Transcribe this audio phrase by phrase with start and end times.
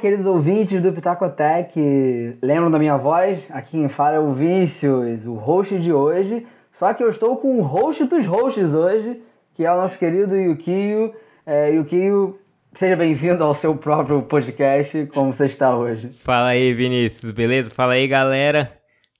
[0.00, 2.38] queridos ouvintes do Pitacotec.
[2.42, 3.38] Lembram da minha voz?
[3.50, 6.46] Aqui quem fala é o Vinícius, o host de hoje.
[6.72, 9.20] Só que eu estou com o host dos hosts hoje,
[9.54, 11.12] que é o nosso querido Yukio.
[11.44, 12.38] É, Yukio,
[12.72, 15.06] seja bem-vindo ao seu próprio podcast.
[15.12, 16.08] Como você está hoje?
[16.14, 17.70] Fala aí, Vinícius, beleza?
[17.70, 18.72] Fala aí, galera.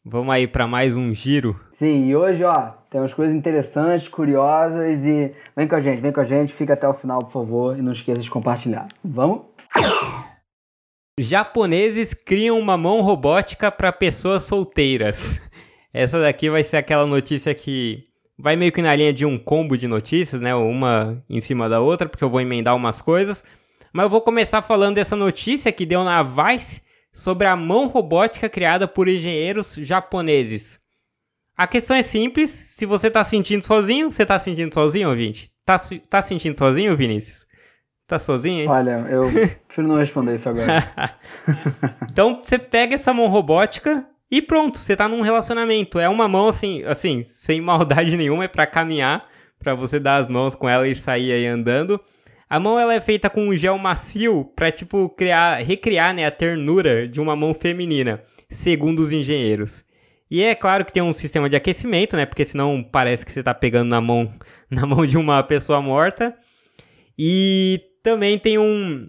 [0.03, 1.61] Vamos aí para mais um giro.
[1.75, 6.21] Sim, e hoje, ó, temos coisas interessantes, curiosas e vem com a gente, vem com
[6.21, 8.89] a gente, fica até o final, por favor, e não esqueça de compartilhar.
[9.05, 9.43] Vamos?
[11.23, 15.41] Japoneses criam uma mão robótica para pessoas solteiras.
[15.93, 18.05] Essa daqui vai ser aquela notícia que
[18.39, 20.55] vai meio que na linha de um combo de notícias, né?
[20.55, 23.45] Uma em cima da outra, porque eu vou emendar umas coisas.
[23.93, 26.81] Mas eu vou começar falando dessa notícia que deu na Vice
[27.13, 30.81] sobre a mão robótica criada por engenheiros japoneses.
[31.57, 35.51] A questão é simples, se você tá sentindo sozinho, você tá sentindo sozinho, ouvinte?
[35.65, 37.47] Tá, tá sentindo sozinho, Vinícius?
[38.11, 38.69] Tá sozinho, hein?
[38.69, 39.23] Olha, eu
[39.69, 40.85] prefiro não responder isso agora.
[42.11, 45.97] então, você pega essa mão robótica e pronto, você tá num relacionamento.
[45.97, 49.23] É uma mão assim, assim, sem maldade nenhuma, é para caminhar,
[49.61, 52.01] para você dar as mãos com ela e sair aí andando.
[52.49, 56.33] A mão ela é feita com um gel macio para tipo criar, recriar, né, a
[56.33, 59.85] ternura de uma mão feminina, segundo os engenheiros.
[60.29, 63.41] E é claro que tem um sistema de aquecimento, né, porque senão parece que você
[63.41, 64.29] tá pegando na mão
[64.69, 66.35] na mão de uma pessoa morta.
[67.17, 69.09] E também tem um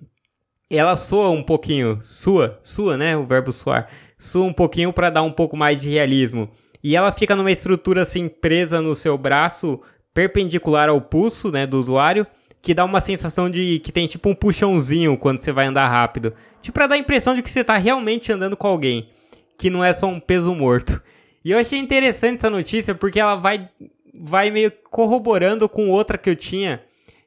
[0.70, 3.90] ela soa um pouquinho, sua, sua, né, o verbo soar.
[4.18, 6.50] Sua um pouquinho para dar um pouco mais de realismo.
[6.82, 9.82] E ela fica numa estrutura assim presa no seu braço,
[10.14, 12.26] perpendicular ao pulso, né, do usuário
[12.62, 16.34] que dá uma sensação de que tem tipo um puxãozinho quando você vai andar rápido.
[16.62, 19.10] Tipo, pra dar a impressão de que você tá realmente andando com alguém,
[19.58, 21.02] que não é só um peso morto.
[21.44, 23.68] E eu achei interessante essa notícia porque ela vai,
[24.14, 26.84] vai meio corroborando com outra que eu tinha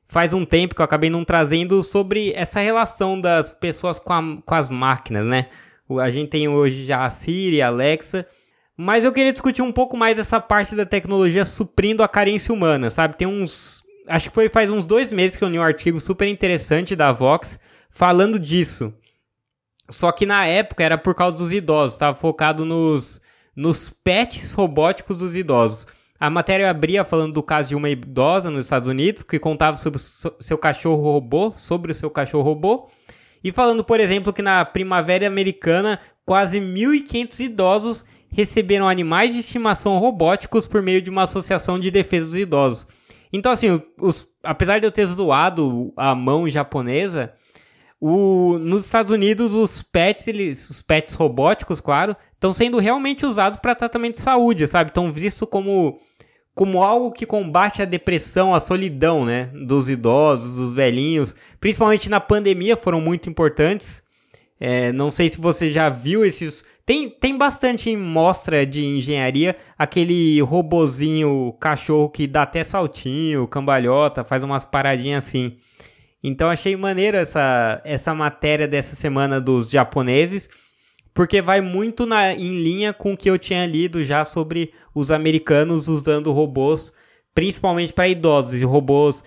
[0.07, 4.23] faz um tempo que eu acabei não trazendo sobre essa relação das pessoas com, a,
[4.45, 5.48] com as máquinas, né?
[6.01, 8.27] A gente tem hoje já a Siri, a Alexa.
[8.77, 12.91] Mas eu queria discutir um pouco mais essa parte da tecnologia suprindo a carência humana,
[12.91, 13.17] sabe?
[13.17, 16.27] Tem uns, acho que foi faz uns dois meses que eu li um artigo super
[16.27, 18.93] interessante da Vox falando disso.
[19.89, 23.20] Só que na época era por causa dos idosos, estava focado nos,
[23.55, 25.87] nos pets robóticos dos idosos.
[26.24, 30.01] A matéria abria falando do caso de uma idosa nos Estados Unidos que contava sobre
[30.01, 32.89] o seu cachorro robô, sobre o seu cachorro robô,
[33.42, 39.98] e falando, por exemplo, que na primavera americana quase 1.500 idosos receberam animais de estimação
[39.98, 42.86] robóticos por meio de uma associação de defesa dos idosos.
[43.30, 47.34] Então, assim, os, apesar de eu ter zoado a mão japonesa,
[48.01, 53.59] o, nos Estados Unidos os pets, eles, os pets robóticos, claro, estão sendo realmente usados
[53.59, 54.91] para tratamento de saúde, sabe?
[54.91, 55.99] Estão vistos como
[56.55, 62.21] como algo que combate a depressão, a solidão, né, dos idosos, dos velhinhos, principalmente na
[62.21, 64.05] pandemia foram muito importantes.
[64.61, 69.57] É, não sei se você já viu esses tem, tem bastante em mostra de engenharia
[69.77, 75.57] aquele robozinho cachorro que dá até saltinho, cambalhota, faz umas paradinhas assim.
[76.23, 80.49] Então achei maneiro essa, essa matéria dessa semana dos japoneses,
[81.14, 85.11] porque vai muito na, em linha com o que eu tinha lido já sobre os
[85.11, 86.92] americanos usando robôs,
[87.33, 89.25] principalmente para idosos, e robôs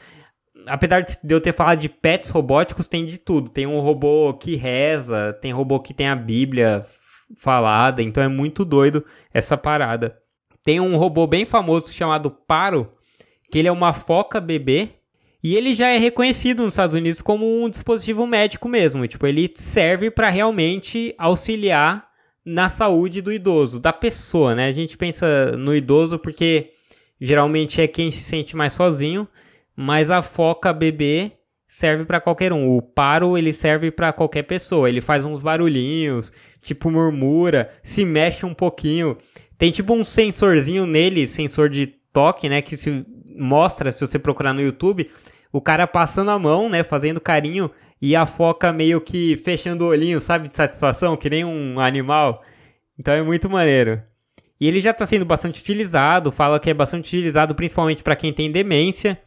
[0.68, 3.50] apesar de eu ter falado de pets robóticos, tem de tudo.
[3.50, 6.86] Tem um robô que reza, tem robô que tem a Bíblia
[7.36, 10.18] falada, então é muito doido essa parada.
[10.64, 12.92] Tem um robô bem famoso chamado Paro,
[13.50, 14.90] que ele é uma foca bebê
[15.48, 19.50] e ele já é reconhecido nos Estados Unidos como um dispositivo médico mesmo, tipo, ele
[19.56, 22.06] serve para realmente auxiliar
[22.44, 24.68] na saúde do idoso, da pessoa, né?
[24.68, 26.72] A gente pensa no idoso porque
[27.22, 29.26] geralmente é quem se sente mais sozinho,
[29.74, 31.32] mas a foca bebê
[31.66, 32.76] serve para qualquer um.
[32.76, 34.90] O paro ele serve para qualquer pessoa.
[34.90, 36.30] Ele faz uns barulhinhos,
[36.62, 39.18] tipo murmura, se mexe um pouquinho.
[39.58, 43.06] Tem tipo um sensorzinho nele, sensor de toque, né, que se
[43.38, 45.10] mostra se você procurar no YouTube,
[45.52, 47.70] o cara passando a mão, né, fazendo carinho
[48.02, 52.44] e a foca meio que fechando o olhinho, sabe, de satisfação, que nem um animal.
[52.98, 54.02] Então é muito maneiro.
[54.60, 58.34] E ele já está sendo bastante utilizado, fala que é bastante utilizado principalmente para quem
[58.34, 59.20] tem demência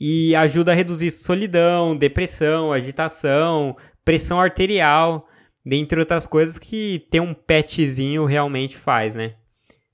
[0.00, 5.28] e ajuda a reduzir solidão, depressão, agitação, pressão arterial
[5.64, 9.34] dentre outras coisas que ter um petzinho realmente faz, né?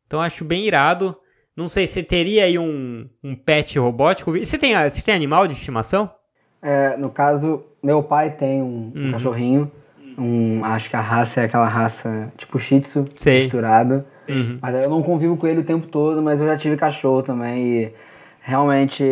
[0.06, 1.16] Então acho bem irado.
[1.58, 4.30] Não sei, você teria aí um, um pet robótico?
[4.30, 6.08] Você tem, você tem animal de estimação?
[6.62, 9.08] É, no caso, meu pai tem um, uhum.
[9.08, 9.72] um cachorrinho.
[10.16, 13.40] Um, acho que a raça é aquela raça tipo Shih Tzu, Sei.
[13.40, 14.04] misturado.
[14.28, 14.60] Uhum.
[14.62, 17.66] Mas eu não convivo com ele o tempo todo, mas eu já tive cachorro também.
[17.66, 17.92] E
[18.40, 19.02] realmente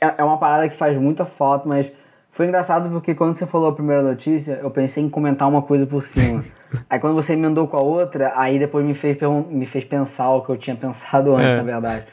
[0.00, 1.92] é, é uma parada que faz muita falta, mas
[2.32, 5.86] Foi engraçado porque quando você falou a primeira notícia, eu pensei em comentar uma coisa
[5.86, 6.42] por cima.
[6.88, 10.42] aí quando você emendou com a outra, aí depois me fez, me fez pensar o
[10.42, 11.56] que eu tinha pensado antes, é.
[11.56, 12.04] na verdade.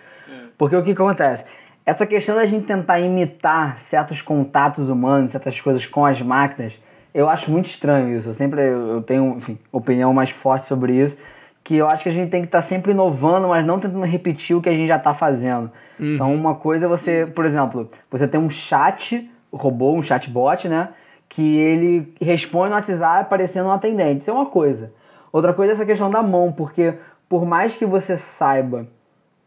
[0.58, 1.46] Porque o que acontece?
[1.86, 6.80] Essa questão da gente tentar imitar certos contatos humanos, certas coisas com as máquinas,
[7.14, 8.30] eu acho muito estranho isso.
[8.30, 11.18] Eu sempre eu tenho, enfim, opinião mais forte sobre isso,
[11.64, 14.04] que eu acho que a gente tem que estar tá sempre inovando, mas não tentando
[14.06, 15.72] repetir o que a gente já está fazendo.
[16.00, 16.16] Uhum.
[16.16, 20.90] Então, uma coisa é você, por exemplo, você tem um chat robô, um chatbot, né?
[21.30, 24.22] Que ele responde no WhatsApp parecendo um atendente.
[24.22, 24.92] Isso é uma coisa.
[25.32, 26.96] Outra coisa é essa questão da mão, porque
[27.30, 28.88] por mais que você saiba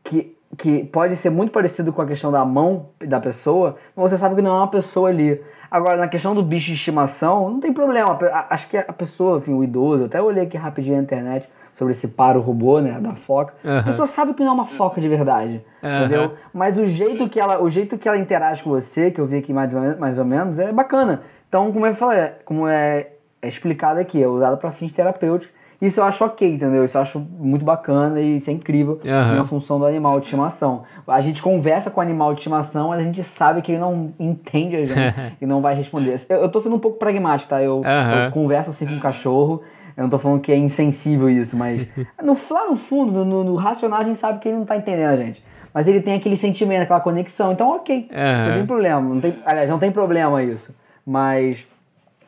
[0.04, 4.36] que, que pode ser muito parecido com a questão da mão da pessoa, você sabe
[4.36, 5.42] que não é uma pessoa ali.
[5.70, 8.16] Agora, na questão do bicho de estimação, não tem problema.
[8.50, 12.08] Acho que a pessoa, enfim, o idoso, até olhei aqui rapidinho na internet sobre esse
[12.08, 13.54] paro robô, né, da foca.
[13.64, 13.78] Uhum.
[13.78, 15.98] A pessoa sabe que não é uma foca de verdade, uhum.
[15.98, 16.34] entendeu?
[16.52, 19.38] Mas o jeito que ela, o jeito que ela interage com você, que eu vi
[19.38, 21.22] aqui mais, mais ou menos, é bacana.
[21.52, 23.08] Então, como eu falei, como é,
[23.42, 25.54] é explicado aqui, é usado para fins terapêuticos.
[25.82, 26.82] Isso eu acho ok, entendeu?
[26.82, 29.36] Isso eu acho muito bacana e isso é incrível uhum.
[29.36, 30.84] na função do animal de estimação.
[31.06, 34.14] A gente conversa com o animal de estimação, mas a gente sabe que ele não
[34.18, 36.18] entende a gente e não vai responder.
[36.26, 37.62] Eu, eu tô sendo um pouco pragmático, tá?
[37.62, 39.62] Eu, eu converso assim com o cachorro
[39.94, 41.86] eu não tô falando que é insensível isso, mas
[42.22, 44.74] no, lá no fundo, no, no, no, racional, a gente sabe que ele não tá
[44.74, 45.44] entendendo a gente.
[45.74, 48.48] Mas ele tem aquele sentimento, aquela conexão, então ok, uhum.
[48.48, 49.00] não tem problema.
[49.00, 50.74] Não tem, aliás, não tem problema isso.
[51.04, 51.66] Mas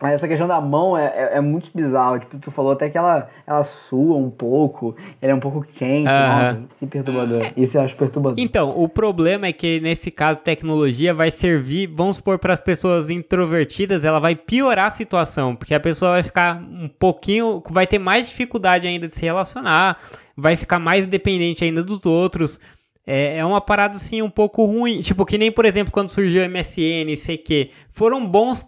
[0.04, 2.18] mas essa questão da mão é, é, é, muito bizarro.
[2.18, 6.04] Tipo, tu falou até que ela, ela sua um pouco, ela é um pouco quente.
[6.04, 7.42] Nossa, que perturbador.
[7.42, 7.52] É.
[7.56, 8.38] Isso eu acho perturbador.
[8.38, 13.08] Então, o problema é que nesse caso, tecnologia vai servir, vamos supor, para as pessoas
[13.08, 17.98] introvertidas, ela vai piorar a situação, porque a pessoa vai ficar um pouquinho, vai ter
[17.98, 19.98] mais dificuldade ainda de se relacionar,
[20.36, 22.60] vai ficar mais dependente ainda dos outros.
[23.06, 25.02] É, é uma parada assim um pouco ruim.
[25.02, 28.66] Tipo, que nem, por exemplo, quando surgiu o MSN, sei que foram bons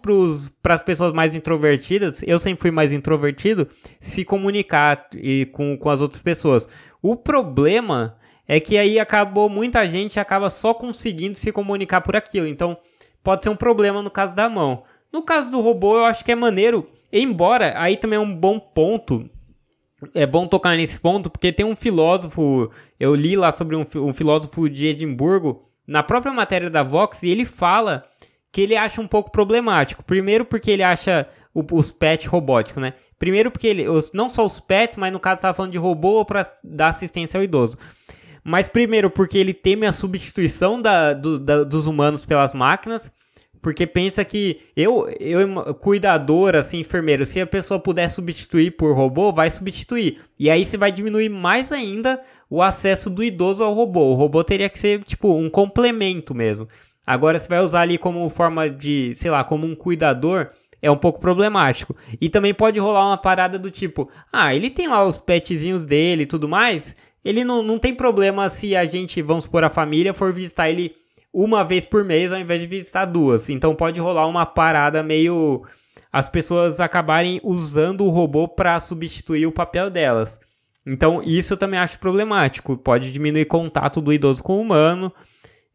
[0.61, 2.21] para as pessoas mais introvertidas.
[2.25, 3.67] Eu sempre fui mais introvertido,
[3.99, 6.67] se comunicar e, com, com as outras pessoas.
[7.01, 8.17] O problema
[8.47, 12.47] é que aí acabou, muita gente acaba só conseguindo se comunicar por aquilo.
[12.47, 12.77] Então,
[13.23, 14.83] pode ser um problema no caso da mão.
[15.11, 16.87] No caso do robô, eu acho que é maneiro.
[17.11, 19.29] Embora, aí também é um bom ponto
[20.13, 24.13] é bom tocar nesse ponto porque tem um filósofo, eu li lá sobre um, um,
[24.13, 28.03] filósofo de Edimburgo, na própria matéria da Vox, e ele fala
[28.51, 30.03] que ele acha um pouco problemático.
[30.03, 32.93] Primeiro porque ele acha o, os pets robóticos, né?
[33.17, 36.23] Primeiro porque ele, os, não só os pets, mas no caso estava falando de robô
[36.23, 37.77] para dar assistência ao idoso.
[38.43, 43.11] Mas primeiro porque ele teme a substituição da, do, da, dos humanos pelas máquinas
[43.61, 49.31] porque pensa que eu, eu cuidador, assim, enfermeiro, se a pessoa puder substituir por robô,
[49.31, 50.21] vai substituir.
[50.39, 54.05] E aí você vai diminuir mais ainda o acesso do idoso ao robô.
[54.05, 56.67] O robô teria que ser, tipo, um complemento mesmo.
[57.05, 60.49] Agora você vai usar ali como forma de, sei lá, como um cuidador,
[60.81, 61.95] é um pouco problemático.
[62.19, 66.23] E também pode rolar uma parada do tipo, ah, ele tem lá os petzinhos dele
[66.23, 70.13] e tudo mais, ele não, não tem problema se a gente, vamos supor, a família
[70.13, 70.95] for visitar ele
[71.43, 73.47] uma vez por mês ao invés de visitar duas.
[73.47, 75.63] Então pode rolar uma parada meio
[76.11, 80.39] as pessoas acabarem usando o robô para substituir o papel delas.
[80.85, 82.75] Então isso eu também acho problemático.
[82.75, 85.13] Pode diminuir contato do idoso com o humano,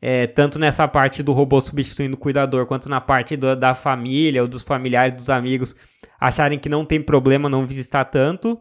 [0.00, 4.42] é, tanto nessa parte do robô substituindo o cuidador, quanto na parte do, da família
[4.42, 5.76] ou dos familiares, dos amigos,
[6.18, 8.60] acharem que não tem problema não visitar tanto.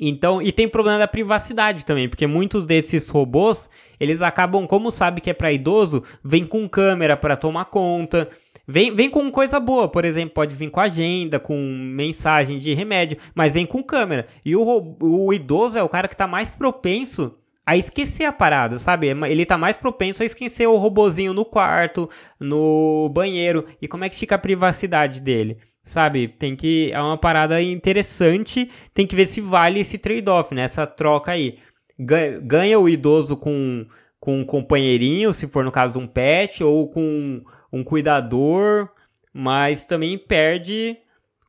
[0.00, 3.68] Então, e tem problema da privacidade também, porque muitos desses robôs,
[4.00, 8.28] eles acabam, como sabe que é para idoso, vem com câmera para tomar conta.
[8.66, 13.18] Vem, vem com coisa boa, por exemplo, pode vir com agenda, com mensagem de remédio,
[13.34, 14.26] mas vem com câmera.
[14.44, 18.78] E o, o idoso é o cara que tá mais propenso a esquecer a parada,
[18.78, 19.08] sabe?
[19.08, 23.66] Ele tá mais propenso a esquecer o robozinho no quarto, no banheiro.
[23.80, 25.58] E como é que fica a privacidade dele?
[25.82, 26.28] Sabe?
[26.28, 26.90] Tem que.
[26.92, 28.70] É uma parada interessante.
[28.92, 30.62] Tem que ver se vale esse trade-off, né?
[30.62, 31.58] Essa troca aí
[32.00, 33.86] ganha o idoso com,
[34.18, 37.42] com um companheirinho, se for no caso um pet, ou com
[37.72, 38.88] um cuidador,
[39.32, 40.96] mas também perde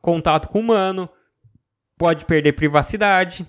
[0.02, 1.10] contato com o humano,
[1.98, 3.46] pode perder privacidade.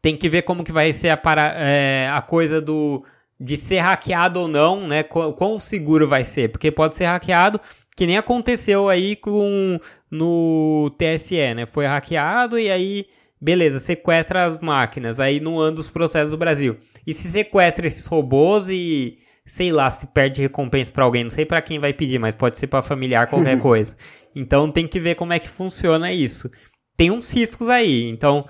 [0.00, 3.04] Tem que ver como que vai ser a, para, é, a coisa do
[3.40, 5.02] de ser hackeado ou não, né?
[5.04, 7.60] Quão, quão seguro vai ser, porque pode ser hackeado,
[7.96, 9.78] que nem aconteceu aí com
[10.10, 11.66] no TSE, né?
[11.66, 13.06] Foi hackeado e aí
[13.40, 16.76] Beleza, sequestra as máquinas, aí não anda os processos do Brasil.
[17.06, 21.46] E se sequestra esses robôs e, sei lá, se perde recompensa para alguém, não sei
[21.46, 23.96] para quem vai pedir, mas pode ser para familiar, qualquer coisa.
[24.34, 26.50] Então tem que ver como é que funciona isso.
[26.96, 28.44] Tem uns riscos aí, então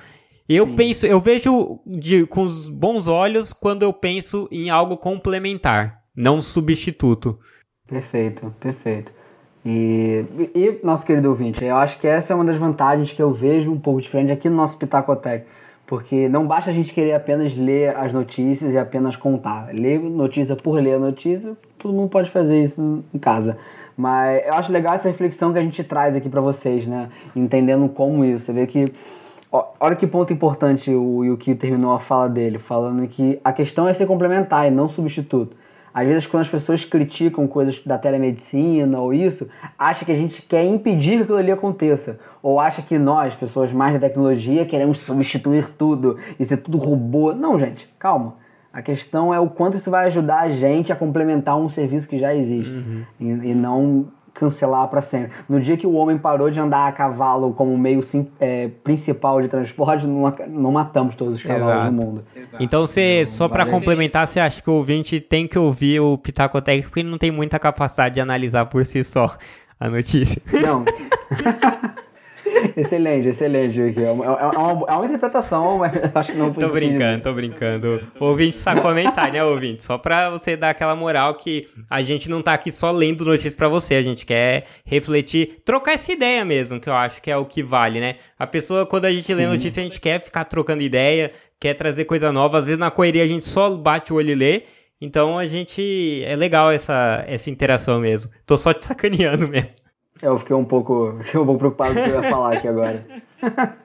[0.48, 0.76] eu Sim.
[0.76, 6.40] penso, eu vejo de, com os bons olhos quando eu penso em algo complementar, não
[6.40, 7.38] substituto.
[7.86, 9.12] Perfeito, perfeito.
[9.64, 10.24] E,
[10.54, 13.70] e, nosso querido ouvinte, eu acho que essa é uma das vantagens que eu vejo
[13.72, 15.44] um pouco diferente aqui no nosso Pitacotec.
[15.86, 19.70] Porque não basta a gente querer apenas ler as notícias e apenas contar.
[19.72, 23.56] Ler notícia por ler notícia, todo mundo pode fazer isso em casa.
[23.96, 27.08] Mas eu acho legal essa reflexão que a gente traz aqui para vocês, né?
[27.34, 28.44] Entendendo como isso.
[28.44, 28.92] Você vê que.
[29.50, 33.94] Olha que ponto importante o Yuki terminou a fala dele, falando que a questão é
[33.94, 35.56] ser complementar e não substituto.
[35.92, 40.42] Às vezes, quando as pessoas criticam coisas da telemedicina ou isso, acha que a gente
[40.42, 42.18] quer impedir que aquilo ali aconteça.
[42.42, 47.32] Ou acha que nós, pessoas mais da tecnologia, queremos substituir tudo e ser tudo robô.
[47.34, 48.36] Não, gente, calma.
[48.72, 52.18] A questão é o quanto isso vai ajudar a gente a complementar um serviço que
[52.18, 52.72] já existe.
[52.72, 53.02] Uhum.
[53.18, 55.32] E, e, não cancelar para sempre.
[55.48, 59.40] No dia que o homem parou de andar a cavalo como meio sim, é, principal
[59.42, 61.90] de transporte, não, não, matamos todos os cavalos Exato.
[61.90, 62.24] do mundo.
[62.34, 62.56] Exato.
[62.62, 66.60] Então, você, só para complementar, você acha que o ouvinte tem que ouvir o Pitaco
[66.60, 69.36] Técnico porque ele não tem muita capacidade de analisar por si só
[69.78, 70.42] a notícia?
[70.62, 70.84] Não.
[72.76, 73.80] excelente, excelente.
[74.02, 78.00] É uma, é, uma, é uma interpretação, mas acho que não Tô brincando, tô brincando.
[78.18, 79.82] O ouvinte sacou a mensagem, né, ouvinte?
[79.82, 83.54] Só pra você dar aquela moral que a gente não tá aqui só lendo notícias
[83.54, 87.36] pra você, a gente quer refletir, trocar essa ideia mesmo, que eu acho que é
[87.36, 88.16] o que vale, né?
[88.38, 92.04] A pessoa, quando a gente lê notícia, a gente quer ficar trocando ideia, quer trazer
[92.04, 92.58] coisa nova.
[92.58, 94.62] Às vezes na correria a gente só bate o olho e lê.
[95.00, 96.22] Então a gente.
[96.24, 98.30] É legal essa, essa interação mesmo.
[98.44, 99.70] Tô só te sacaneando mesmo.
[100.20, 102.68] Eu fiquei um pouco, fiquei um pouco preocupado com o que eu ia falar aqui
[102.68, 103.04] agora.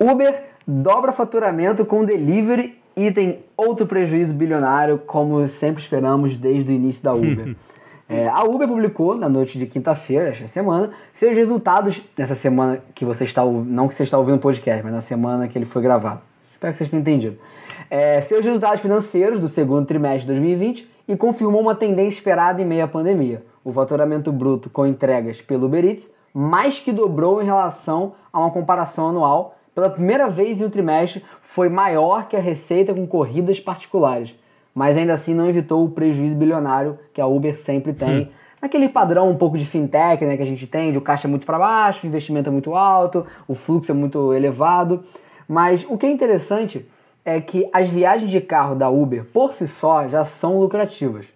[0.00, 6.74] Uber dobra faturamento com delivery e tem outro prejuízo bilionário, como sempre esperamos desde o
[6.74, 7.54] início da Uber.
[8.08, 13.04] é, a Uber publicou na noite de quinta-feira, esta semana, seus resultados nessa semana que
[13.04, 15.82] você está não que você está ouvindo o podcast, mas na semana que ele foi
[15.82, 16.20] gravado.
[16.52, 17.38] Espero que vocês tenham entendido.
[17.90, 22.64] É, seus resultados financeiros do segundo trimestre de 2020 e confirmou uma tendência esperada em
[22.64, 27.44] meio à pandemia o faturamento bruto com entregas pelo Uber Eats mais que dobrou em
[27.44, 29.56] relação a uma comparação anual.
[29.74, 34.34] Pela primeira vez em um trimestre, foi maior que a receita com corridas particulares,
[34.74, 38.22] mas ainda assim não evitou o prejuízo bilionário que a Uber sempre tem.
[38.22, 38.28] Hum.
[38.60, 41.30] Aquele padrão um pouco de fintech né, que a gente tem, de o caixa é
[41.30, 45.04] muito para baixo, o investimento é muito alto, o fluxo é muito elevado.
[45.48, 46.86] Mas o que é interessante
[47.24, 51.26] é que as viagens de carro da Uber, por si só, já são lucrativas.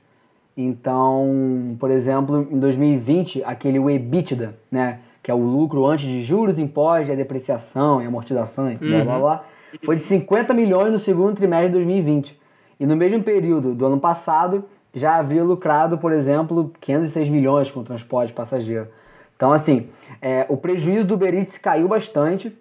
[0.56, 6.58] Então, por exemplo, em 2020, aquele EBITDA, né, que é o lucro antes de juros,
[6.58, 9.20] impostos, e depreciação e amortização, e blá, blá, uhum.
[9.20, 9.44] blá,
[9.84, 12.40] foi de 50 milhões no segundo trimestre de 2020.
[12.80, 17.82] E no mesmo período do ano passado, já havia lucrado, por exemplo, 506 milhões com
[17.82, 18.88] transporte passageiro.
[19.36, 19.88] Então, assim,
[20.22, 22.56] é, o prejuízo do Uber Eats caiu bastante,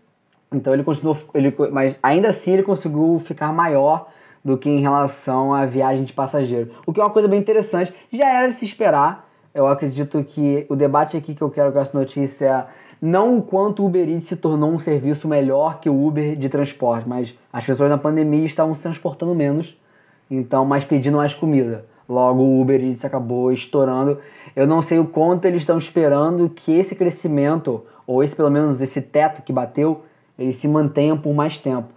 [0.51, 4.09] então ele continuou, ele, mas ainda assim ele conseguiu ficar maior
[4.45, 6.69] do que em relação à viagem de passageiro.
[6.85, 9.27] O que é uma coisa bem interessante, já era de se esperar.
[9.51, 12.65] Eu acredito que o debate aqui que eu quero com essa notícia é
[13.01, 16.47] não o quanto o Uber Eats se tornou um serviço melhor que o Uber de
[16.47, 19.75] transporte, mas as pessoas na pandemia estavam se transportando menos,
[20.29, 21.85] então mais pedindo mais comida.
[22.07, 24.19] Logo o Uber Eats acabou estourando.
[24.55, 28.81] Eu não sei o quanto eles estão esperando que esse crescimento, ou esse pelo menos
[28.81, 30.03] esse teto que bateu,
[30.37, 31.89] ele se mantenha por mais tempo.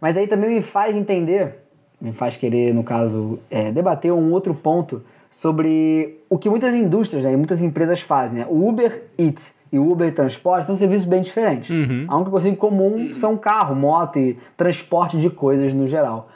[0.00, 1.65] Mas aí também me faz entender
[2.06, 7.24] me faz querer, no caso, é, debater um outro ponto sobre o que muitas indústrias
[7.24, 8.38] né, e muitas empresas fazem.
[8.38, 8.46] Né?
[8.48, 11.68] O Uber Eats e o Uber Transporte são serviços bem diferentes.
[11.68, 12.06] Uhum.
[12.08, 16.30] A única coisa em comum são carro, moto e transporte de coisas no geral.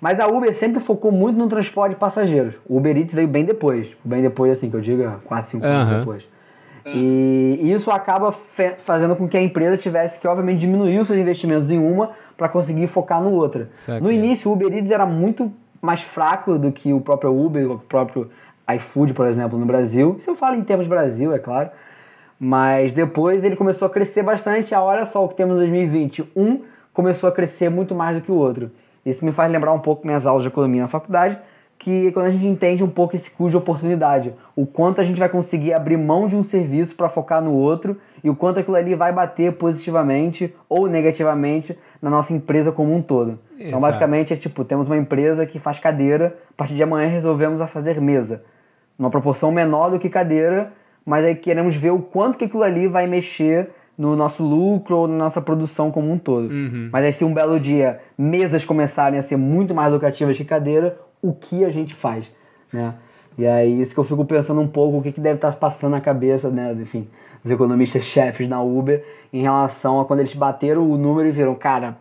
[0.00, 2.54] Mas a Uber sempre focou muito no transporte de passageiros.
[2.68, 3.88] O Uber Eats veio bem depois.
[4.04, 5.98] Bem depois, assim, que eu diga 4, 5 anos uhum.
[6.00, 6.33] depois.
[6.86, 8.34] E isso acaba
[8.80, 12.48] fazendo com que a empresa tivesse que, obviamente, diminuir os seus investimentos em uma para
[12.48, 13.70] conseguir focar no outra.
[14.02, 17.78] No início, o Uber Eats era muito mais fraco do que o próprio Uber, o
[17.78, 18.30] próprio
[18.76, 20.16] iFood, por exemplo, no Brasil.
[20.18, 21.70] Isso eu falo em termos de Brasil, é claro.
[22.38, 24.74] Mas depois ele começou a crescer bastante.
[24.74, 26.32] A olha só o que temos em 2020.
[26.34, 26.62] Um
[26.92, 28.70] começou a crescer muito mais do que o outro.
[29.04, 31.38] Isso me faz lembrar um pouco minhas aulas de economia na faculdade,
[31.78, 35.18] que quando a gente entende um pouco esse custo de oportunidade, o quanto a gente
[35.18, 38.76] vai conseguir abrir mão de um serviço para focar no outro e o quanto aquilo
[38.76, 43.38] ali vai bater positivamente ou negativamente na nossa empresa como um todo.
[43.54, 43.68] Então, Exato.
[43.68, 47.60] Então, basicamente, é tipo, temos uma empresa que faz cadeira, a partir de amanhã resolvemos
[47.60, 48.42] a fazer mesa.
[48.98, 50.72] Uma proporção menor do que cadeira,
[51.04, 55.08] mas aí queremos ver o quanto que aquilo ali vai mexer no nosso lucro ou
[55.08, 56.52] na nossa produção como um todo.
[56.52, 56.88] Uhum.
[56.92, 60.98] Mas aí se um belo dia mesas começarem a ser muito mais lucrativas que cadeira,
[61.24, 62.30] o que a gente faz,
[62.72, 62.94] né?
[63.36, 65.92] E aí isso que eu fico pensando um pouco o que, que deve estar passando
[65.92, 67.08] na cabeça, né, enfim,
[67.42, 71.54] dos economistas chefes na Uber em relação a quando eles bateram o número e viram,
[71.54, 71.96] cara,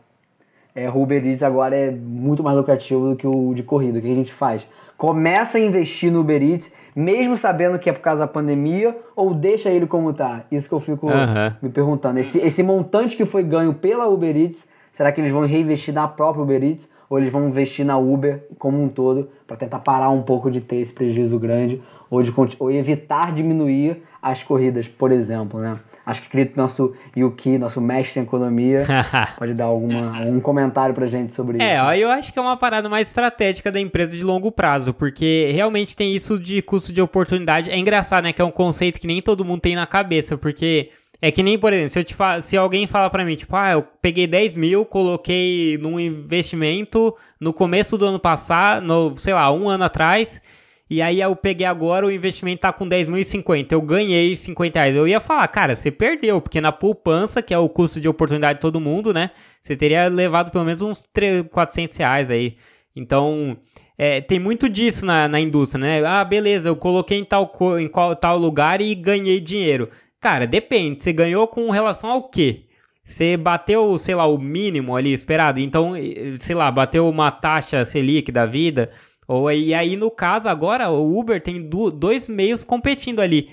[0.76, 4.00] é, o Uber Eats agora é muito mais lucrativo do que o de corrida.
[4.00, 4.68] O que a gente faz?
[4.98, 9.34] Começa a investir no Uber Eats, mesmo sabendo que é por causa da pandemia, ou
[9.34, 10.44] deixa ele como tá?
[10.52, 11.54] Isso que eu fico uhum.
[11.62, 12.20] me perguntando.
[12.20, 16.08] Esse, esse montante que foi ganho pela Uber Eats, será que eles vão reinvestir na
[16.08, 16.90] própria Uber Eats?
[17.14, 20.60] Ou eles vão investir na Uber como um todo para tentar parar um pouco de
[20.60, 21.80] ter esse prejuízo grande
[22.10, 25.78] ou, de, ou evitar diminuir as corridas, por exemplo, né?
[26.04, 28.84] Acho que acredito nosso Yuki, nosso mestre em economia,
[29.38, 31.86] pode dar alguma, um comentário pra gente sobre é, isso.
[31.86, 35.52] É, eu acho que é uma parada mais estratégica da empresa de longo prazo, porque
[35.54, 37.70] realmente tem isso de custo de oportunidade.
[37.70, 38.34] É engraçado, né?
[38.34, 40.90] Que é um conceito que nem todo mundo tem na cabeça, porque
[41.24, 42.42] é que nem, por exemplo, se, eu te fa...
[42.42, 47.54] se alguém fala para mim, tipo, ah, eu peguei 10 mil, coloquei num investimento no
[47.54, 50.42] começo do ano passado, no, sei lá, um ano atrás,
[50.90, 54.98] e aí eu peguei agora, o investimento tá com 10.050, eu ganhei 50 reais.
[54.98, 58.56] Eu ia falar, cara, você perdeu, porque na poupança, que é o custo de oportunidade
[58.56, 59.32] de todo mundo, né?
[59.62, 62.58] Você teria levado pelo menos uns 300, 400 reais aí.
[62.94, 63.58] Então,
[63.98, 66.06] é, tem muito disso na, na indústria, né?
[66.06, 67.50] Ah, beleza, eu coloquei em tal,
[67.80, 69.90] em qual, tal lugar e ganhei dinheiro.
[70.24, 71.04] Cara, depende.
[71.04, 72.64] Você ganhou com relação ao quê?
[73.04, 75.60] Você bateu, sei lá, o mínimo ali esperado.
[75.60, 75.92] Então,
[76.40, 78.90] sei lá, bateu uma taxa Selic da vida
[79.28, 83.50] ou e aí, no caso, agora o Uber tem do, dois meios competindo ali.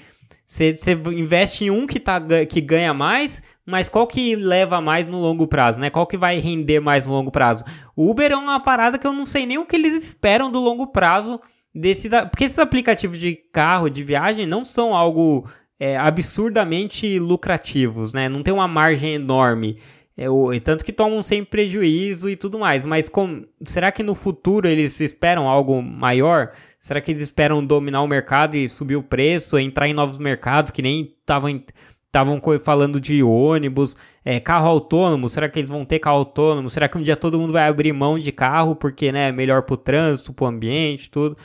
[0.46, 0.76] Você
[1.12, 5.48] investe em um que, tá, que ganha mais, mas qual que leva mais no longo
[5.48, 5.90] prazo, né?
[5.90, 7.64] Qual que vai render mais no longo prazo?
[7.96, 10.60] O Uber é uma parada que eu não sei nem o que eles esperam do
[10.60, 11.40] longo prazo
[11.74, 12.10] desses.
[12.30, 15.48] Porque esses aplicativos de carro, de viagem, não são algo
[15.80, 18.28] é, absurdamente lucrativos, né?
[18.28, 19.78] Não tem uma margem enorme.
[20.14, 22.84] É, o, tanto que tomam sem prejuízo e tudo mais.
[22.84, 26.52] Mas com, será que no futuro eles esperam algo maior?
[26.78, 30.70] Será que eles esperam dominar o mercado e subir o preço, entrar em novos mercados
[30.70, 31.62] que nem estavam
[32.10, 36.68] estavam falando de ônibus, é, carro autônomo, será que eles vão ter carro autônomo?
[36.68, 39.62] Será que um dia todo mundo vai abrir mão de carro porque né, é melhor
[39.62, 41.36] para o trânsito, para o ambiente, tudo?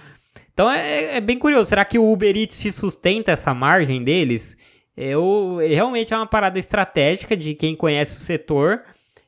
[0.56, 4.58] Então é, é, bem curioso, será que o Uber Eats se sustenta essa margem deles?
[4.98, 8.84] eu realmente é uma parada estratégica de quem conhece o setor.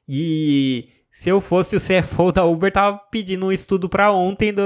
[0.08, 4.64] E se eu fosse o CFO da Uber, tava pedindo um estudo para ontem do,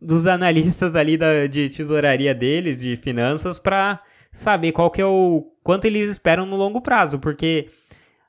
[0.00, 5.52] dos analistas ali da, de tesouraria deles, de finanças, para saber qual que é o
[5.62, 7.68] quanto eles esperam no longo prazo, porque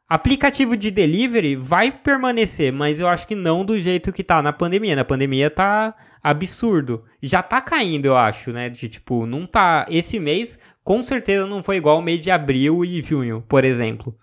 [0.08, 4.54] aplicativo de delivery vai permanecer, mas eu acho que não do jeito que tá na
[4.54, 4.96] pandemia.
[4.96, 7.04] Na pandemia tá absurdo.
[7.22, 8.70] Já tá caindo, eu acho, né?
[8.70, 12.86] De tipo, não tá esse mês com certeza não foi igual o mês de abril
[12.86, 14.16] e junho, por exemplo.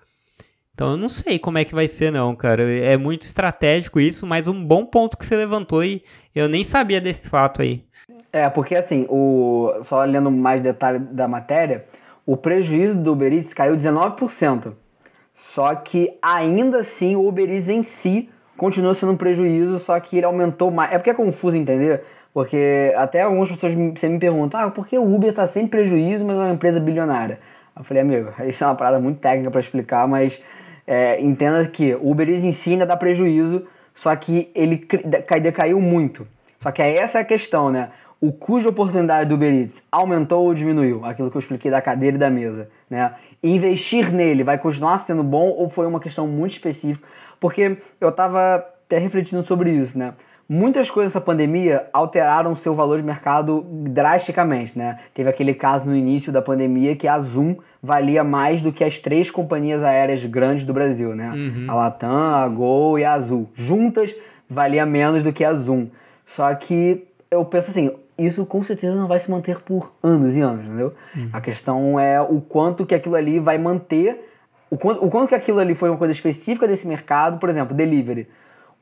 [0.73, 2.63] Então eu não sei como é que vai ser não, cara.
[2.63, 6.03] É muito estratégico isso, mas um bom ponto que você levantou e
[6.35, 7.85] eu nem sabia desse fato aí.
[8.33, 11.85] É, porque assim, o só lendo mais detalhe da matéria,
[12.25, 14.73] o prejuízo do Uber Eats caiu 19%.
[15.53, 20.17] Só que ainda assim o Uber Eats em si continua sendo um prejuízo, só que
[20.17, 20.93] ele aumentou mais.
[20.93, 22.03] É porque é confuso entender,
[22.33, 26.25] porque até algumas pessoas sempre me perguntam, ah, por que o Uber está sem prejuízo,
[26.25, 27.39] mas é uma empresa bilionária?
[27.77, 30.43] Eu falei, amigo, isso é uma parada muito técnica para explicar, mas
[30.87, 34.89] é, entenda que o Uber Eats em si ainda dá prejuízo, só que ele
[35.41, 36.27] decaiu muito.
[36.61, 37.91] Só que essa é a questão, né?
[38.21, 41.05] O custo de oportunidade do Uber Eats aumentou ou diminuiu?
[41.05, 43.15] Aquilo que eu expliquei da cadeira e da mesa, né?
[43.43, 47.07] Investir nele vai continuar sendo bom ou foi uma questão muito específica?
[47.39, 50.15] Porque eu estava até refletindo sobre isso, né?
[50.49, 54.99] muitas coisas dessa pandemia alteraram o seu valor de mercado drasticamente, né?
[55.13, 58.99] Teve aquele caso no início da pandemia que a Zoom valia mais do que as
[58.99, 61.33] três companhias aéreas grandes do Brasil, né?
[61.35, 61.67] Uhum.
[61.69, 63.49] A Latam, a Gol e a Azul.
[63.55, 64.15] Juntas
[64.49, 65.89] valia menos do que a Zoom.
[66.27, 70.41] Só que eu penso assim, isso com certeza não vai se manter por anos e
[70.41, 70.95] anos, entendeu?
[71.17, 71.31] Uhum.
[71.33, 74.31] A questão é o quanto que aquilo ali vai manter,
[74.71, 77.75] o quanto, o quanto que aquilo ali foi uma coisa específica desse mercado, por exemplo,
[77.75, 78.29] delivery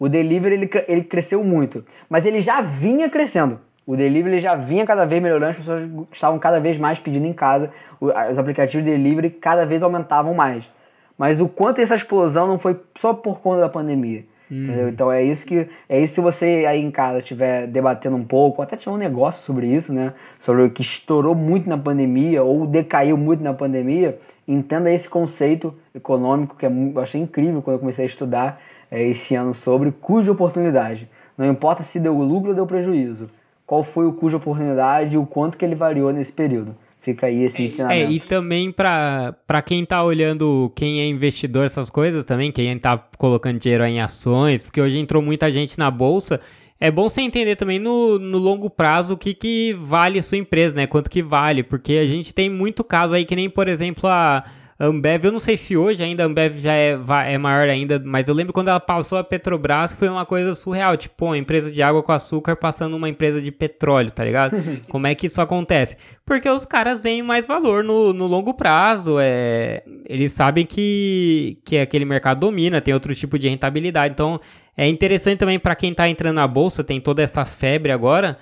[0.02, 3.60] o delivery ele, ele cresceu muito, mas ele já vinha crescendo.
[3.86, 7.32] O delivery já vinha cada vez melhorando, as pessoas estavam cada vez mais pedindo em
[7.32, 10.68] casa, os aplicativos de delivery cada vez aumentavam mais.
[11.16, 14.24] Mas o quanto essa explosão não foi só por conta da pandemia.
[14.50, 14.88] Hum.
[14.88, 18.60] Então é isso que é isso se você aí em casa estiver debatendo um pouco,
[18.60, 20.12] ou até tiver um negócio sobre isso, né?
[20.38, 25.74] Sobre o que estourou muito na pandemia ou decaiu muito na pandemia, entenda esse conceito
[25.94, 29.90] econômico que é, eu achei incrível quando eu comecei a estudar é, esse ano sobre
[29.90, 31.08] cuja oportunidade.
[31.36, 33.30] Não importa se deu lucro ou deu prejuízo.
[33.66, 36.76] Qual foi o cuja oportunidade e o quanto que ele variou nesse período.
[37.02, 38.10] Fica aí esse é, ensinamento.
[38.10, 42.96] É, e também para quem tá olhando, quem é investidor, essas coisas também, quem tá
[43.18, 46.40] colocando dinheiro em ações, porque hoje entrou muita gente na bolsa,
[46.78, 50.38] é bom você entender também no, no longo prazo o que, que vale a sua
[50.38, 50.86] empresa, né?
[50.86, 54.44] Quanto que vale, porque a gente tem muito caso aí que nem, por exemplo, a
[54.82, 58.02] A Ambev, eu não sei se hoje ainda a Ambev já é, é maior ainda,
[58.04, 60.96] mas eu lembro quando ela passou a Petrobras, foi uma coisa surreal.
[60.96, 64.56] Tipo, uma empresa de água com açúcar passando uma empresa de petróleo, tá ligado?
[64.90, 65.96] Como é que isso acontece?
[66.26, 69.18] Porque os caras veem mais valor no, no longo prazo.
[69.20, 74.14] É, eles sabem que, que aquele mercado domina, tem outro tipo de rentabilidade.
[74.14, 74.40] Então,
[74.76, 78.36] é interessante também para quem tá entrando na bolsa, tem toda essa febre agora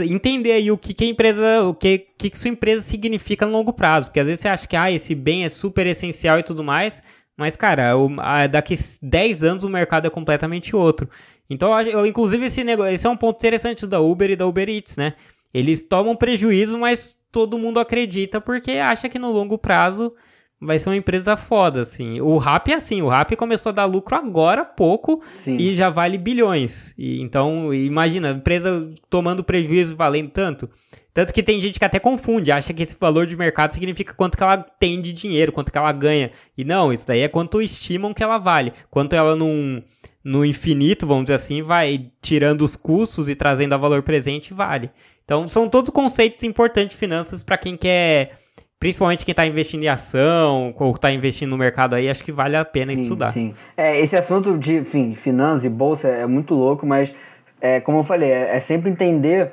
[0.00, 3.52] entender aí o que, que a empresa, o que, que, que sua empresa significa no
[3.52, 4.06] longo prazo.
[4.06, 7.02] Porque às vezes você acha que ah, esse bem é super essencial e tudo mais,
[7.36, 11.08] mas, cara, o, a, daqui 10 anos o mercado é completamente outro.
[11.48, 14.68] Então, eu, inclusive, esse, negócio, esse é um ponto interessante da Uber e da Uber
[14.68, 15.14] Eats, né?
[15.52, 20.14] Eles tomam prejuízo, mas todo mundo acredita porque acha que no longo prazo
[20.62, 22.20] vai ser uma empresa foda, assim.
[22.20, 25.56] O Rap é assim, o Rap começou a dar lucro agora pouco Sim.
[25.56, 26.94] e já vale bilhões.
[26.96, 30.70] E, então, imagina, empresa tomando prejuízo valendo tanto.
[31.12, 34.36] Tanto que tem gente que até confunde, acha que esse valor de mercado significa quanto
[34.36, 36.30] que ela tem de dinheiro, quanto que ela ganha.
[36.56, 38.72] E não, isso daí é quanto estimam que ela vale.
[38.88, 39.82] Quanto ela num,
[40.24, 44.90] no infinito, vamos dizer assim, vai tirando os custos e trazendo a valor presente, vale.
[45.24, 48.41] Então, são todos conceitos importantes de finanças para quem quer
[48.82, 52.56] principalmente quem está investindo em ação ou está investindo no mercado aí, acho que vale
[52.56, 53.32] a pena sim, estudar.
[53.32, 53.54] Sim.
[53.76, 57.14] É, esse assunto de, enfim, finanças e bolsa é muito louco, mas
[57.60, 59.52] é, como eu falei, é, é sempre entender.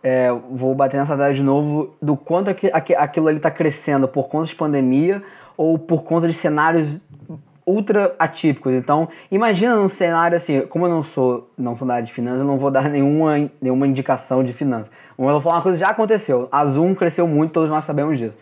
[0.00, 4.46] É, vou bater nessa idade de novo do quanto aquilo ali está crescendo por conta
[4.46, 5.20] de pandemia
[5.56, 6.88] ou por conta de cenários
[7.66, 8.72] ultra atípicos.
[8.74, 12.42] Então, imagina num cenário assim, como eu não sou não sou da área de finanças,
[12.42, 14.88] eu não vou dar nenhuma, nenhuma indicação de finanças.
[15.18, 16.48] Eu vou falar uma coisa que já aconteceu.
[16.52, 18.38] A Zoom cresceu muito, todos nós sabemos disso.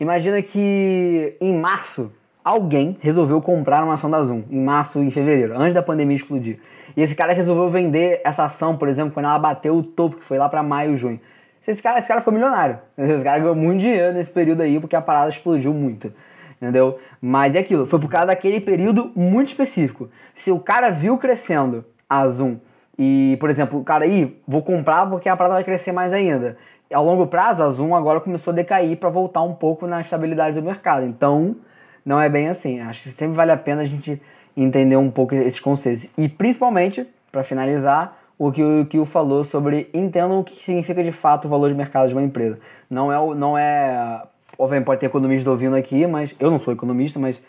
[0.00, 2.10] Imagina que em março
[2.42, 6.58] alguém resolveu comprar uma ação da Zoom, em março e fevereiro, antes da pandemia explodir.
[6.96, 10.24] E esse cara resolveu vender essa ação, por exemplo, quando ela bateu o topo, que
[10.24, 11.20] foi lá para maio, junho.
[11.68, 12.78] Esse cara, esse cara foi milionário.
[12.96, 16.10] Esse cara ganhou muito dinheiro nesse período aí, porque a parada explodiu muito.
[16.56, 16.98] Entendeu?
[17.20, 20.08] Mas é aquilo, foi por causa daquele período muito específico.
[20.34, 22.56] Se o cara viu crescendo a Zoom
[22.98, 26.56] e, por exemplo, o cara aí, vou comprar porque a parada vai crescer mais ainda
[26.92, 30.58] ao longo prazo, a Zoom agora começou a decair para voltar um pouco na estabilidade
[30.58, 31.06] do mercado.
[31.06, 31.56] Então,
[32.04, 32.80] não é bem assim.
[32.80, 34.20] Acho que sempre vale a pena a gente
[34.56, 36.06] entender um pouco esses conceitos.
[36.16, 41.12] E principalmente, para finalizar, o que o Kio falou sobre entendam o que significa de
[41.12, 42.58] fato o valor de mercado de uma empresa.
[42.88, 44.22] Não é, não é
[44.58, 47.40] obviamente pode ter economistas ouvindo aqui, mas eu não sou economista, mas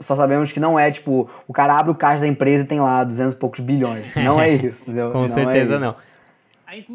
[0.00, 2.80] só sabemos que não é tipo, o cara abre o caixa da empresa e tem
[2.80, 4.14] lá 200 e poucos bilhões.
[4.16, 5.10] Não é isso, entendeu?
[5.10, 5.94] Com não é certeza é não.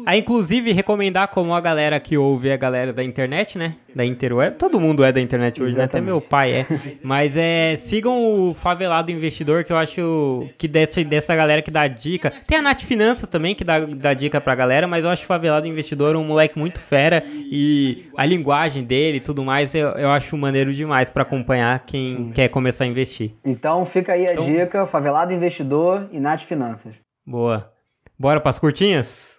[0.04, 3.76] A inclusive recomendar como a galera que ouve é a galera da internet, né?
[3.94, 4.56] Da interweb.
[4.56, 5.92] Todo mundo é da internet hoje, Exatamente.
[5.92, 5.98] né?
[5.98, 6.66] Até meu pai é.
[7.02, 11.86] Mas é, sigam o Favelado Investidor, que eu acho que dessa, dessa galera que dá
[11.86, 12.32] dica.
[12.46, 15.26] Tem a Nath Finanças também, que dá, dá dica pra galera, mas eu acho o
[15.26, 20.10] Favelado Investidor um moleque muito fera e a linguagem dele e tudo mais, eu, eu
[20.10, 22.32] acho maneiro demais para acompanhar quem Sim.
[22.32, 23.32] quer começar a investir.
[23.44, 26.94] Então fica aí a então, dica, Favelado Investidor e Nath Finanças.
[27.26, 27.72] Boa.
[28.18, 29.37] Bora pras curtinhas?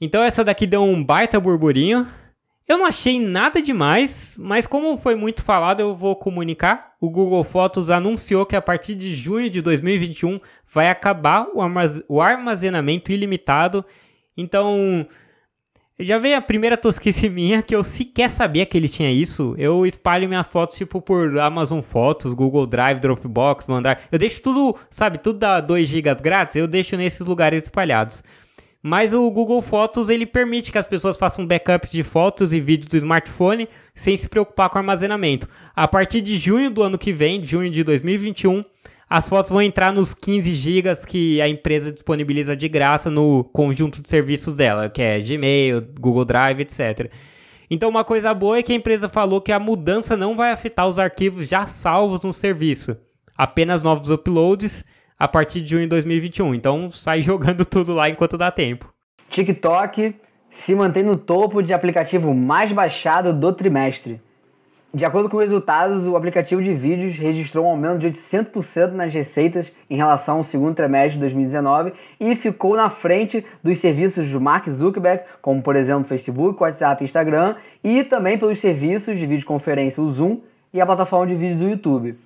[0.00, 2.06] Então essa daqui deu um baita burburinho.
[2.68, 6.92] Eu não achei nada demais, mas como foi muito falado, eu vou comunicar.
[7.00, 10.38] O Google Fotos anunciou que a partir de junho de 2021
[10.70, 11.46] vai acabar
[12.08, 13.82] o armazenamento ilimitado.
[14.36, 15.06] Então,
[15.98, 19.54] já veio a primeira tosquice minha que eu sequer sabia que ele tinha isso.
[19.58, 24.02] Eu espalho minhas fotos tipo por Amazon Fotos, Google Drive, Dropbox, Mandar.
[24.12, 28.22] Eu deixo tudo, sabe, tudo dá 2 GB grátis, eu deixo nesses lugares espalhados.
[28.88, 32.88] Mas o Google Fotos ele permite que as pessoas façam backups de fotos e vídeos
[32.88, 35.46] do smartphone sem se preocupar com armazenamento.
[35.76, 38.64] A partir de junho do ano que vem, junho de 2021,
[39.06, 44.00] as fotos vão entrar nos 15 GB que a empresa disponibiliza de graça no conjunto
[44.00, 47.10] de serviços dela, que é Gmail, Google Drive, etc.
[47.68, 50.88] Então, uma coisa boa é que a empresa falou que a mudança não vai afetar
[50.88, 52.96] os arquivos já salvos no serviço,
[53.36, 54.82] apenas novos uploads
[55.18, 56.54] a partir de junho de 2021.
[56.54, 58.92] Então sai jogando tudo lá enquanto dá tempo.
[59.30, 60.14] TikTok
[60.50, 64.20] se mantém no topo de aplicativo mais baixado do trimestre.
[64.92, 69.70] De acordo com resultados, o aplicativo de vídeos registrou um aumento de 800% nas receitas
[69.90, 74.66] em relação ao segundo trimestre de 2019 e ficou na frente dos serviços do Mark
[74.70, 80.10] Zuckerberg, como por exemplo Facebook, WhatsApp e Instagram, e também pelos serviços de videoconferência o
[80.10, 80.40] Zoom
[80.72, 82.16] e a plataforma de vídeos do YouTube.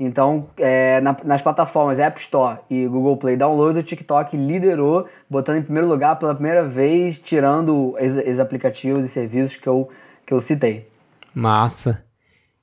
[0.00, 5.58] Então, é, na, nas plataformas App Store e Google Play Download, o TikTok liderou, botando
[5.58, 9.88] em primeiro lugar pela primeira vez, tirando os aplicativos e serviços que eu,
[10.24, 10.86] que eu citei.
[11.34, 12.04] Massa.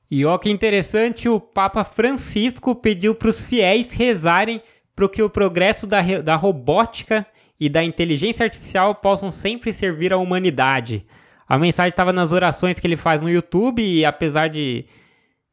[0.09, 4.61] E ó que interessante, o Papa Francisco pediu para os fiéis rezarem
[4.95, 7.25] para que o progresso da, da robótica
[7.59, 11.05] e da inteligência artificial possam sempre servir à humanidade.
[11.47, 14.85] A mensagem estava nas orações que ele faz no YouTube e apesar de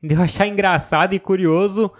[0.04, 1.90] de eu achar engraçado e curioso.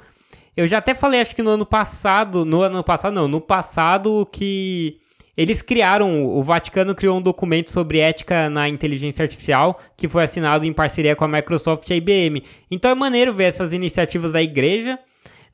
[0.57, 4.29] Eu já até falei, acho que no ano passado, no ano passado não, no passado
[4.31, 4.99] que
[5.35, 10.67] eles criaram, o Vaticano criou um documento sobre ética na inteligência artificial que foi assinado
[10.67, 12.43] em parceria com a Microsoft e a IBM.
[12.71, 14.99] Então é maneiro ver essas iniciativas da igreja.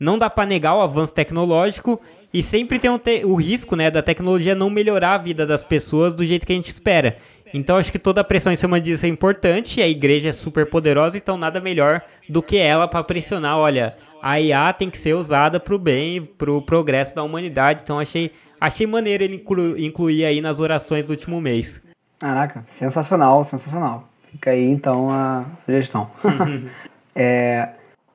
[0.00, 2.00] Não dá para negar o avanço tecnológico
[2.34, 6.14] e sempre tem o, o risco, né, da tecnologia não melhorar a vida das pessoas
[6.14, 7.16] do jeito que a gente espera.
[7.52, 9.80] Então acho que toda a pressão em cima disso é importante.
[9.80, 13.56] A igreja é super poderosa, então nada melhor do que ela para pressionar.
[13.56, 17.82] Olha, a IA tem que ser usada para o bem, para o progresso da humanidade.
[17.82, 21.82] Então achei, achei maneiro ele inclu, incluir aí nas orações do último mês.
[22.18, 24.08] Caraca, sensacional, sensacional.
[24.30, 26.10] Fica aí então a sugestão.
[27.14, 27.70] é,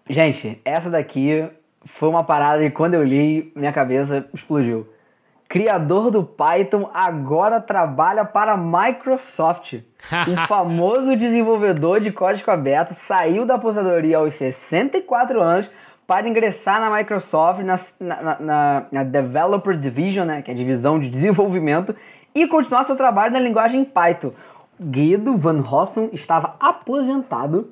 [0.10, 1.48] gente, essa daqui
[1.86, 4.88] foi uma parada que quando eu li, minha cabeça explodiu.
[5.54, 9.74] Criador do Python agora trabalha para a Microsoft.
[10.28, 15.70] o famoso desenvolvedor de código aberto saiu da aposentadoria aos 64 anos
[16.08, 21.00] para ingressar na Microsoft, na, na, na, na Developer Division, né, que é a divisão
[21.00, 21.96] de desenvolvimento,
[22.34, 24.32] e continuar seu trabalho na linguagem Python.
[24.82, 27.70] Guido Van Rossum estava aposentado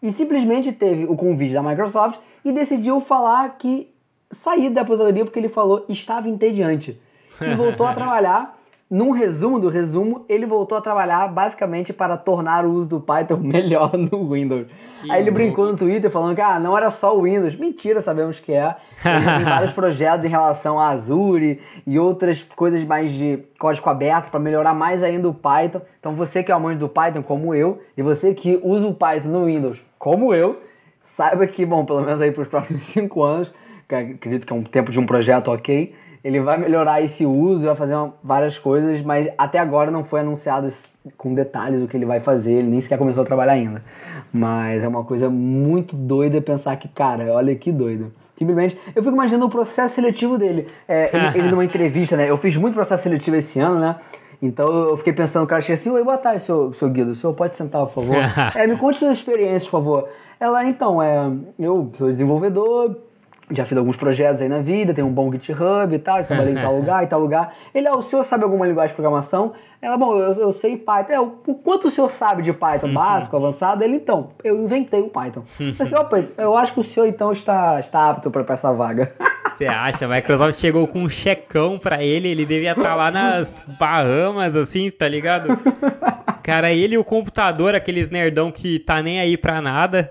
[0.00, 3.92] e simplesmente teve o convite da Microsoft e decidiu falar que
[4.30, 7.02] sair da aposentadoria porque ele falou estava entediante.
[7.40, 8.56] E voltou a trabalhar
[8.90, 13.38] num resumo do resumo, ele voltou a trabalhar basicamente para tornar o uso do Python
[13.42, 14.66] melhor no Windows.
[15.00, 17.56] Que Aí ele brincou no Twitter falando que ah, não era só o Windows.
[17.56, 18.76] Mentira, sabemos que é.
[19.04, 24.30] Ele tem vários projetos em relação a Azure e outras coisas mais de código aberto
[24.30, 25.80] para melhorar mais ainda o Python.
[25.98, 29.28] Então você que é amante do Python, como eu, e você que usa o Python
[29.28, 30.60] no Windows, como eu,
[31.00, 33.52] saiba que, bom, pelo menos aí para os próximos cinco anos,
[33.88, 35.94] que acredito que é um tempo de um projeto ok,
[36.24, 40.20] ele vai melhorar esse uso, vai fazer uma, várias coisas, mas até agora não foi
[40.20, 40.72] anunciado
[41.18, 43.84] com detalhes o que ele vai fazer, ele nem sequer começou a trabalhar ainda.
[44.32, 48.10] Mas é uma coisa muito doida pensar que, cara, olha que doido.
[48.38, 50.66] Simplesmente, eu fico imaginando o processo seletivo dele.
[50.88, 52.28] É, ele, ele numa entrevista, né?
[52.28, 53.96] Eu fiz muito processo seletivo esse ano, né?
[54.40, 57.14] Então eu fiquei pensando, o cara chega assim, oi, boa tarde, seu, seu Guido, o
[57.14, 58.16] senhor pode sentar, por favor?
[58.56, 60.08] é, me conte suas experiências, por favor.
[60.40, 62.96] Ela, então, é, eu sou desenvolvedor,
[63.50, 66.60] já fiz alguns projetos aí na vida, tem um bom GitHub e tal, trabalhei em
[66.60, 67.54] tal lugar e tal lugar.
[67.74, 69.52] Ele, ah, o senhor sabe alguma linguagem de programação?
[69.82, 71.12] Ela, bom, eu, eu sei Python.
[71.12, 73.84] É, o quanto o senhor sabe de Python básico, avançado?
[73.84, 75.42] Ele, então, eu inventei o Python.
[75.60, 79.12] Eu disse, opa, eu acho que o senhor então está, está apto para essa vaga.
[79.52, 80.06] Você acha?
[80.06, 84.56] A Microsoft chegou com um checão pra ele, ele devia estar tá lá nas Bahamas,
[84.56, 85.56] assim, tá ligado?
[86.42, 90.10] Cara, ele e o computador, aqueles nerdão que tá nem aí pra nada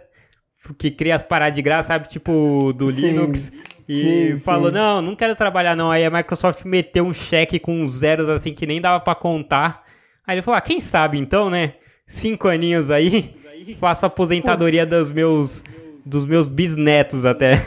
[0.78, 2.08] que cria as paradas de graça, sabe?
[2.08, 3.52] Tipo do sim, Linux.
[3.88, 4.76] E sim, falou, sim.
[4.76, 5.92] não, não quero trabalhar não.
[5.92, 9.84] Aí a Microsoft meteu um cheque com zeros assim que nem dava para contar.
[10.26, 11.74] Aí ele falou, ah, quem sabe então, né?
[12.08, 13.36] Cinco aninhos aí,
[13.80, 15.64] faço aposentadoria dos meus,
[16.06, 17.66] dos meus bisnetos até.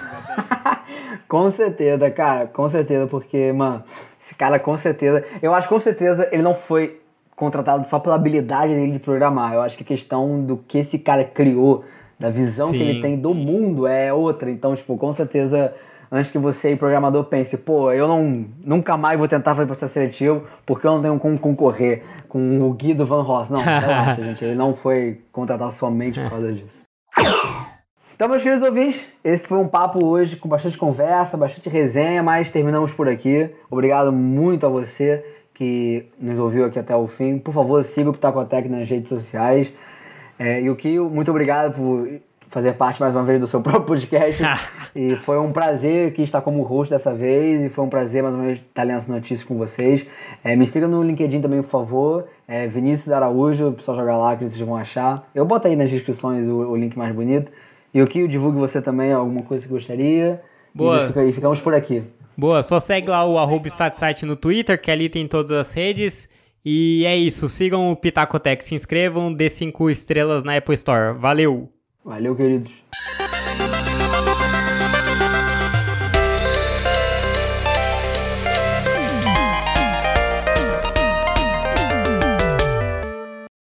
[1.29, 3.83] com certeza, cara, com certeza, porque, mano,
[4.21, 7.01] esse cara com certeza, eu acho com certeza ele não foi
[7.35, 9.53] contratado só pela habilidade dele de programar.
[9.53, 11.85] Eu acho que a questão do que esse cara criou
[12.19, 12.79] da visão Sim.
[12.79, 14.51] que ele tem do mundo é outra.
[14.51, 15.75] Então, tipo, com certeza,
[16.11, 19.95] antes que você aí, programador, pense, pô, eu não, nunca mais vou tentar fazer processo
[19.95, 23.51] seletivo porque eu não tenho como concorrer com o Guido Van Ross.
[23.51, 24.45] Não, relaxa, gente.
[24.45, 26.83] Ele não foi contratado somente por causa disso.
[28.15, 32.49] Então, meus queridos ouvintes, esse foi um papo hoje com bastante conversa, bastante resenha, mas
[32.49, 33.51] terminamos por aqui.
[33.71, 37.39] Obrigado muito a você que nos ouviu aqui até o fim.
[37.39, 39.71] Por favor, siga o Pitacotec nas redes sociais.
[40.39, 42.09] É, e o Kio, muito obrigado por
[42.49, 44.43] fazer parte mais uma vez do seu próprio podcast.
[44.95, 47.63] e foi um prazer que estar como host dessa vez.
[47.63, 50.07] E foi um prazer mais uma vez estar lendo essa notícia com vocês.
[50.45, 52.27] É, me siga no LinkedIn também, por favor.
[52.47, 55.29] É, Vinícius Araújo, só jogar lá que vocês vão achar.
[55.35, 57.51] Eu boto aí nas descrições o, o link mais bonito.
[57.93, 60.41] E o Kio, divulgue você também alguma coisa que gostaria.
[60.75, 61.11] Boa.
[61.25, 62.03] E, ficamos por aqui.
[62.37, 63.69] Boa, só segue lá o arroba
[64.23, 66.29] no Twitter, que ali tem todas as redes.
[66.69, 71.17] E é isso, sigam o Pitacotec, se inscrevam, dê 5 estrelas na Apple Store.
[71.17, 71.73] Valeu!
[72.05, 72.73] Valeu, queridos!